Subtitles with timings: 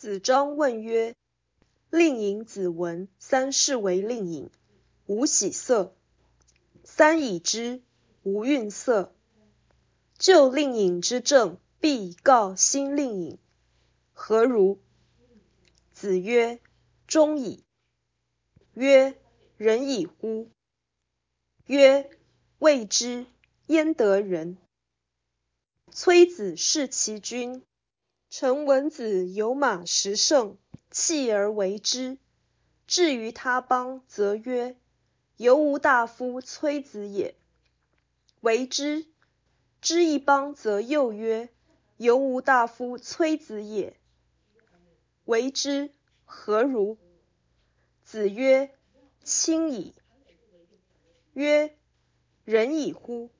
[0.00, 1.16] 子张问曰
[1.90, 4.48] ：“令尹子文三世为令尹，
[5.06, 5.92] 无喜色。
[6.84, 7.82] 三已之，
[8.22, 9.12] 无愠色。
[10.16, 13.38] 就令尹之政，必告新令尹，
[14.12, 14.78] 何如？”
[15.92, 16.60] 子曰
[17.08, 17.64] ：“忠矣。”
[18.74, 19.18] 曰
[19.58, 20.48] ：“仁矣乎？”
[21.66, 22.08] 曰
[22.60, 23.26] ：“未之，
[23.66, 24.58] 焉得仁？”
[25.90, 27.64] 崔子弑其君。
[28.30, 30.58] 陈文子有马十乘，
[30.90, 32.18] 弃而为之。
[32.86, 34.76] 至于他邦，则曰
[35.38, 37.34] ：“犹吾大夫崔子也。”
[38.40, 39.06] 为之。
[39.80, 41.48] 知一邦，则又曰
[41.96, 43.96] ：“犹吾大夫崔子也。”
[45.24, 45.90] 为之。
[46.26, 46.98] 何如？
[48.04, 48.74] 子曰
[49.24, 49.94] ：“亲矣。”
[51.32, 51.74] 曰
[52.44, 53.30] ：“仁矣乎？”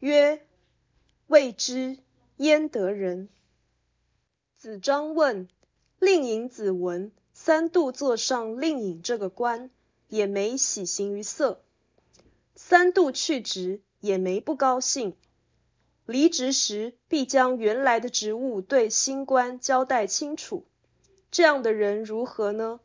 [0.00, 0.44] 曰
[1.28, 1.98] ：“未之，
[2.38, 3.28] 焉得仁？”
[4.58, 5.46] 子张问：
[6.00, 9.70] 令尹子文三度坐上令尹这个官，
[10.08, 11.60] 也没喜形于色；
[12.56, 15.16] 三度去职，也没不高兴。
[16.06, 20.66] 离职时，必将原来的职务对新官交代清楚。
[21.30, 22.80] 这样的人如何呢？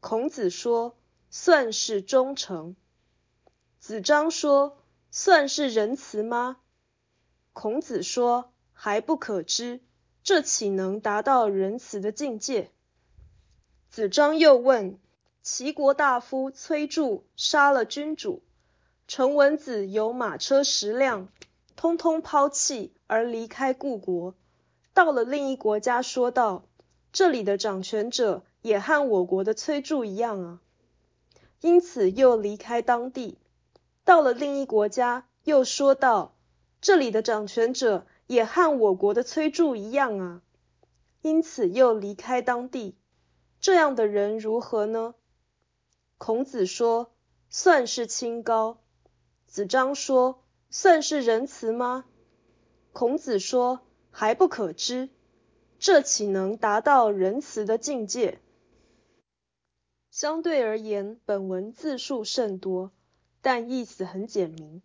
[0.00, 0.96] 孔子说
[1.30, 2.74] ：“算是忠诚。”
[3.78, 4.78] 子张说
[5.12, 6.56] ：“算是仁慈吗？”
[7.54, 9.78] 孔子说：“还不可知。”
[10.28, 12.68] 这岂能达到仁慈的境界？
[13.88, 14.98] 子张又问：
[15.42, 18.42] 齐国大夫崔杼杀了君主，
[19.06, 21.28] 陈文子有马车十辆，
[21.76, 24.34] 通通抛弃而离开故国，
[24.92, 26.66] 到了另一国家，说道：
[27.10, 30.60] 这里的掌权者也和我国的崔杼一样啊，
[31.62, 33.38] 因此又离开当地，
[34.04, 36.34] 到了另一国家，又说道：
[36.82, 38.06] 这里的掌权者。
[38.28, 40.42] 也和我国的崔杼一样啊，
[41.22, 42.96] 因此又离开当地。
[43.58, 45.16] 这样的人如何呢？
[46.18, 47.12] 孔子说
[47.50, 48.78] ：“算是清高。”
[49.46, 52.04] 子张说：“算是仁慈吗？”
[52.92, 53.80] 孔子说
[54.12, 55.08] ：“还不可知。”
[55.80, 58.40] 这岂能达到仁慈的境界？
[60.10, 62.90] 相对而言，本文字数甚多，
[63.40, 64.82] 但意思很简明。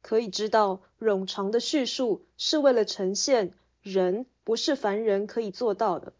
[0.00, 6.12] 可以知道，冗长的叙述是为了呈现人不是凡人可以做到的。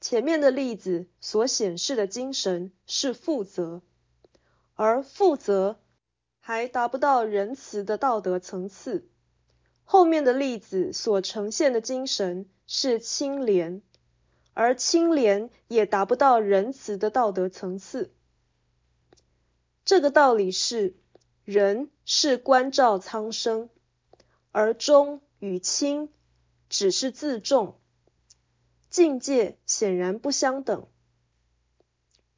[0.00, 3.82] 前面的例子所显示的精神是负责，
[4.74, 5.78] 而负责
[6.40, 9.08] 还达不到仁慈的道德层次。
[9.84, 13.82] 后面的例子所呈现的精神是清廉，
[14.54, 18.12] 而清廉也达不到仁慈的道德层次。
[19.84, 20.94] 这个道理是。
[21.44, 23.68] 仁是关照苍生，
[24.52, 26.08] 而忠与亲
[26.68, 27.78] 只是自重，
[28.90, 30.86] 境界显然不相等。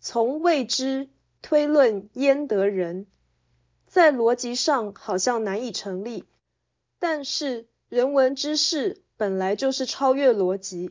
[0.01, 1.11] 从未知
[1.43, 3.07] 推论焉得仁，
[3.87, 6.25] 在逻辑上好像难以成立。
[6.99, 10.91] 但是人文之事本来就是超越逻辑，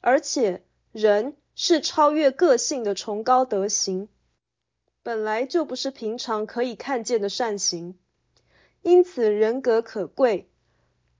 [0.00, 4.08] 而且仁是超越个性的崇高德行。
[5.04, 7.96] 本来就不是平常可以看见的善行，
[8.80, 10.48] 因此人格可贵，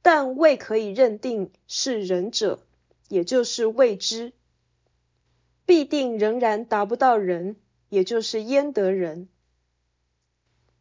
[0.01, 2.67] 但未可以认定是仁者，
[3.09, 4.33] 也就是未知，
[5.67, 7.57] 必定仍然达不到仁，
[7.91, 9.29] 也就是焉得仁。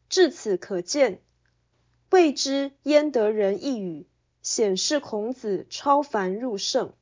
[0.07, 1.21] 至此可见，
[2.09, 4.07] 未知焉得仁一语，
[4.41, 6.93] 显示孔子超凡入圣，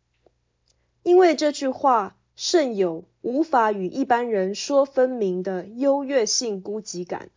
[1.03, 2.17] 因为这句话。
[2.37, 7.29] 甚有无法与一般人说分明的优越性孤寂感。